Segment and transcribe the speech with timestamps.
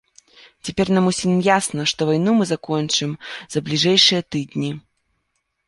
[0.69, 3.13] Цяпер нам усім ясна, што вайну мы закончым
[3.51, 4.75] за бліжэйшыя тыдні.